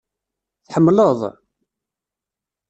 [0.65, 1.21] Tḥemmleḍ?